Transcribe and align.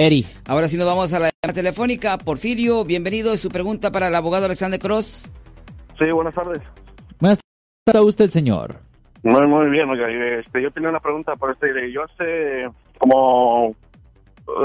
Eri. 0.00 0.24
Ahora 0.46 0.68
sí 0.68 0.76
nos 0.76 0.86
vamos 0.86 1.12
a 1.12 1.18
la 1.18 1.30
telefónica. 1.52 2.18
Porfirio, 2.18 2.84
bienvenido. 2.84 3.36
Su 3.36 3.48
pregunta 3.48 3.90
para 3.90 4.06
el 4.06 4.14
abogado 4.14 4.44
Alexander 4.44 4.78
Cross. 4.78 5.32
Sí, 5.98 6.04
buenas 6.12 6.36
tardes. 6.36 6.62
Buenas 7.18 7.40
tardes 7.84 8.00
a 8.00 8.06
usted, 8.06 8.28
señor. 8.28 8.76
Muy, 9.24 9.44
muy 9.48 9.68
bien, 9.70 9.90
oiga, 9.90 10.08
este, 10.38 10.62
yo 10.62 10.70
tenía 10.70 10.90
una 10.90 11.00
pregunta 11.00 11.34
para 11.34 11.52
usted. 11.52 11.74
Yo 11.92 12.04
hace 12.04 12.70
como 12.98 13.74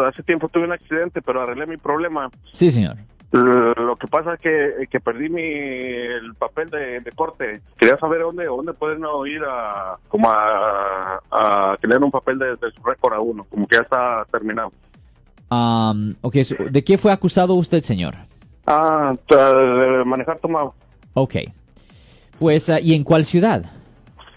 hace 0.07 0.21
tiempo 0.21 0.49
tuve 0.49 0.65
un 0.65 0.71
accidente, 0.71 1.19
pero 1.23 1.41
arreglé 1.41 1.65
mi 1.65 1.77
problema. 1.77 2.29
Sí, 2.53 2.69
señor. 2.69 2.97
Lo 3.31 3.95
que 3.95 4.05
pasa 4.05 4.35
es 4.35 4.39
que, 4.39 4.87
que 4.91 4.99
perdí 4.99 5.29
mi 5.29 5.41
el 5.41 6.35
papel 6.37 6.69
de, 6.69 6.99
de 6.99 7.11
corte. 7.13 7.63
Quería 7.79 7.97
saber 7.97 8.21
dónde 8.21 8.45
dónde 8.45 8.73
pueden 8.73 9.01
ir 9.25 9.41
a 9.49 9.97
como 10.09 10.29
a, 10.29 11.19
a 11.31 11.75
tener 11.81 11.97
un 11.97 12.11
papel 12.11 12.37
de, 12.37 12.55
de 12.55 12.71
su 12.75 12.83
récord 12.83 13.13
a 13.15 13.19
uno, 13.19 13.45
como 13.45 13.65
que 13.65 13.77
ya 13.77 13.81
está 13.81 14.27
terminado. 14.31 14.71
Um, 15.53 16.15
ok, 16.21 16.37
so, 16.43 16.55
¿de 16.69 16.83
qué 16.83 16.97
fue 16.97 17.11
acusado 17.11 17.53
usted, 17.53 17.83
señor? 17.83 18.15
Ah, 18.65 19.13
de 19.29 20.03
manejar 20.05 20.39
tomado. 20.39 20.73
Ok. 21.13 21.35
Pues, 22.39 22.69
ah, 22.69 22.79
¿y 22.79 22.93
en 22.93 23.03
cuál 23.03 23.25
ciudad? 23.25 23.65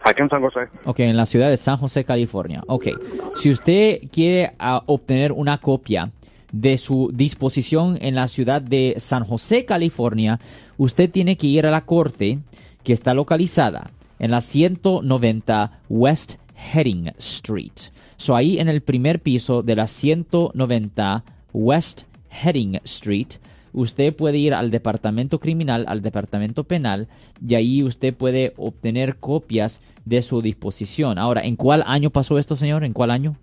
Aquí 0.02 0.22
en 0.22 0.28
San 0.28 0.42
José. 0.42 0.60
Ok, 0.84 1.00
en 1.00 1.16
la 1.16 1.27
ciudad 1.27 1.48
de 1.48 1.56
San 1.56 1.77
José, 1.77 2.05
California. 2.05 2.62
Ok, 2.66 2.86
si 3.34 3.50
usted 3.50 4.00
quiere 4.12 4.52
ah, 4.58 4.82
obtener 4.86 5.32
una 5.32 5.58
copia 5.58 6.10
de 6.52 6.78
su 6.78 7.10
disposición 7.12 7.98
en 8.00 8.14
la 8.14 8.28
ciudad 8.28 8.62
de 8.62 8.94
San 8.98 9.24
José, 9.24 9.64
California, 9.64 10.38
usted 10.77 11.10
tiene 11.10 11.36
que 11.36 11.48
ir 11.48 11.66
a 11.66 11.70
la 11.70 11.84
corte 11.84 12.38
que 12.84 12.92
está 12.92 13.14
localizada 13.14 13.91
en 14.19 14.30
la 14.30 14.41
190 14.41 15.80
West 15.88 16.36
Heading 16.56 17.09
Street. 17.19 17.73
So 18.16 18.34
ahí 18.34 18.59
en 18.59 18.69
el 18.69 18.80
primer 18.80 19.20
piso 19.20 19.62
de 19.62 19.77
la 19.77 19.87
190 19.87 21.23
West 21.52 22.02
Heading 22.30 22.77
Street, 22.84 23.28
usted 23.73 24.14
puede 24.14 24.38
ir 24.38 24.55
al 24.55 24.70
departamento 24.70 25.39
criminal, 25.39 25.84
al 25.89 26.03
departamento 26.03 26.64
penal, 26.64 27.08
y 27.47 27.55
ahí 27.55 27.83
usted 27.83 28.14
puede 28.14 28.55
obtener 28.56 29.17
copias 29.17 29.80
de 30.05 30.22
su 30.22 30.41
disposición. 30.41 31.19
Ahora, 31.19 31.42
¿en 31.42 31.56
cuál 31.56 31.83
año 31.86 32.11
pasó 32.11 32.39
esto, 32.39 32.56
señor? 32.56 32.84
¿En 32.84 32.92
cuál 32.92 33.11
año? 33.11 33.36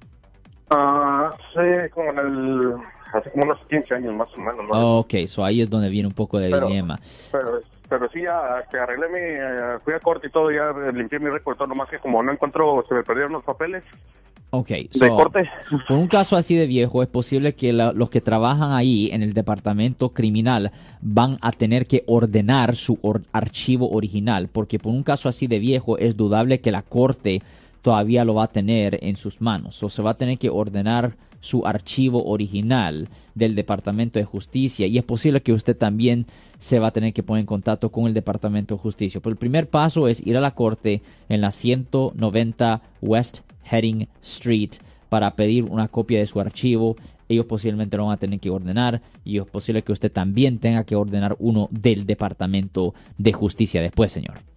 Ah, 0.70 1.34
sí, 1.54 1.90
como 1.94 2.10
en 2.12 2.18
el 2.20 2.74
hace 3.14 3.30
como 3.30 3.44
unos 3.46 3.60
15 3.70 3.94
años 3.94 4.14
más 4.16 4.28
o 4.36 4.38
menos. 4.40 4.66
¿no? 4.72 4.98
Ok, 5.00 5.14
so 5.28 5.46
ahí 5.46 5.62
es 5.62 5.70
donde 5.70 5.90
viene 5.90 6.08
un 6.08 6.14
poco 6.16 6.40
de 6.40 6.50
Pero- 6.50 6.68
dilema. 6.68 7.00
Pero, 7.32 7.60
pero 8.00 8.10
sí, 8.12 8.22
ya 8.24 8.64
que 8.72 8.78
arreglé 8.78 9.08
mi, 9.10 9.20
eh, 9.20 9.78
fui 9.84 9.94
a 9.94 10.00
corte 10.00 10.28
y 10.28 10.32
todo, 10.32 10.50
ya 10.52 10.72
limpié 10.92 11.20
mi 11.20 11.30
récord, 11.30 11.56
todo, 11.58 11.68
nomás 11.68 11.90
que 11.90 12.00
como 12.00 12.24
no 12.24 12.32
encuentro, 12.32 12.84
se 12.90 12.96
me 12.96 13.04
perdieron 13.04 13.34
los 13.34 13.44
papeles 13.44 13.84
Ok, 14.50 14.68
de 14.70 14.88
so, 14.92 15.16
corte. 15.16 15.50
por 15.88 15.98
un 15.98 16.08
caso 16.08 16.36
así 16.38 16.56
de 16.56 16.68
viejo, 16.68 17.02
es 17.04 17.10
posible 17.10 17.54
que 17.54 17.72
la- 17.74 17.92
los 17.92 18.10
que 18.10 18.22
trabajan 18.22 18.72
ahí 18.72 19.10
en 19.12 19.22
el 19.24 19.34
departamento 19.34 20.10
criminal 20.10 20.72
van 21.02 21.38
a 21.42 21.52
tener 21.52 21.86
que 21.88 22.04
ordenar 22.08 22.76
su 22.76 22.98
or- 23.02 23.22
archivo 23.32 23.90
original, 23.92 24.50
porque 24.52 24.78
por 24.80 24.92
un 24.94 25.04
caso 25.04 25.28
así 25.30 25.48
de 25.48 25.60
viejo 25.60 25.98
es 25.98 26.16
dudable 26.18 26.60
que 26.62 26.72
la 26.72 26.82
corte 26.84 27.42
todavía 27.82 28.24
lo 28.26 28.36
va 28.36 28.46
a 28.46 28.48
tener 28.52 29.00
en 29.04 29.16
sus 29.16 29.42
manos. 29.42 29.82
O 29.84 29.90
se 29.90 30.02
va 30.02 30.12
a 30.12 30.18
tener 30.18 30.38
que 30.38 30.50
ordenar 30.50 31.14
su 31.44 31.68
archivo 31.68 32.24
original 32.24 33.10
del 33.36 33.54
Departamento 33.54 34.18
de 34.18 34.24
Justicia 34.24 34.88
y 34.88 34.98
es 34.98 35.04
posible 35.04 35.42
que 35.42 35.52
usted 35.52 35.76
también 35.78 36.26
se 36.58 36.80
va 36.80 36.88
a 36.88 36.92
tener 36.92 37.14
que 37.14 37.22
poner 37.22 37.42
en 37.42 37.48
contacto 37.48 37.92
con 37.92 38.08
el 38.08 38.14
Departamento 38.14 38.76
de 38.76 38.82
Justicia. 38.82 39.20
Pero 39.20 39.32
el 39.32 39.38
primer 39.38 39.70
paso 39.70 40.08
es 40.08 40.26
ir 40.26 40.38
a 40.38 40.42
la 40.42 40.56
corte 40.56 41.02
en 41.28 41.42
la 41.42 41.52
190 41.52 42.82
West 43.02 43.42
Heading 43.70 44.08
Street 44.22 44.72
para 45.10 45.36
pedir 45.36 45.66
una 45.66 45.90
copia 45.90 46.20
de 46.20 46.28
su 46.28 46.40
archivo. 46.40 46.96
Ellos 47.28 47.46
posiblemente 47.46 47.98
lo 47.98 48.06
van 48.06 48.14
a 48.14 48.18
tener 48.18 48.40
que 48.40 48.50
ordenar 48.50 49.02
y 49.26 49.38
es 49.38 49.46
posible 49.46 49.82
que 49.82 49.92
usted 49.92 50.14
también 50.14 50.60
tenga 50.60 50.86
que 50.86 50.96
ordenar 50.96 51.36
uno 51.40 51.68
del 51.72 52.06
Departamento 52.06 52.94
de 53.18 53.34
Justicia 53.34 53.82
después, 53.82 54.14
señor. 54.14 54.53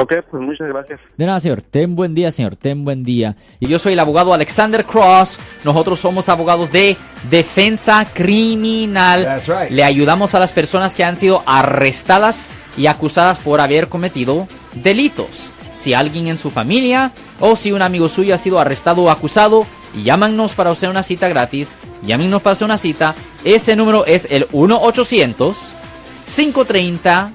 Ok, 0.00 0.14
pues 0.30 0.42
muchas 0.42 0.68
gracias. 0.68 0.98
De 1.18 1.26
nada, 1.26 1.40
señor. 1.40 1.60
Ten 1.60 1.94
buen 1.94 2.14
día, 2.14 2.30
señor. 2.30 2.56
Ten 2.56 2.86
buen 2.86 3.04
día. 3.04 3.36
Y 3.58 3.68
yo 3.68 3.78
soy 3.78 3.92
el 3.92 3.98
abogado 3.98 4.32
Alexander 4.32 4.82
Cross. 4.84 5.38
Nosotros 5.62 6.00
somos 6.00 6.30
abogados 6.30 6.72
de 6.72 6.96
defensa 7.28 8.06
criminal. 8.10 9.24
That's 9.24 9.48
right. 9.48 9.70
Le 9.70 9.84
ayudamos 9.84 10.34
a 10.34 10.38
las 10.38 10.52
personas 10.52 10.94
que 10.94 11.04
han 11.04 11.16
sido 11.16 11.42
arrestadas 11.44 12.48
y 12.78 12.86
acusadas 12.86 13.40
por 13.40 13.60
haber 13.60 13.88
cometido 13.88 14.48
delitos. 14.72 15.50
Si 15.74 15.92
alguien 15.92 16.28
en 16.28 16.38
su 16.38 16.50
familia 16.50 17.12
o 17.38 17.56
si 17.56 17.72
un 17.72 17.82
amigo 17.82 18.08
suyo 18.08 18.34
ha 18.34 18.38
sido 18.38 18.58
arrestado 18.58 19.02
o 19.02 19.10
acusado, 19.10 19.66
llámanos 20.02 20.54
para 20.54 20.70
hacer 20.70 20.88
una 20.88 21.02
cita 21.02 21.28
gratis. 21.28 21.74
Llámenos 22.02 22.40
para 22.40 22.52
hacer 22.52 22.64
una 22.64 22.78
cita. 22.78 23.14
Ese 23.44 23.76
número 23.76 24.06
es 24.06 24.28
el 24.30 24.48
1-800-530. 24.48 27.34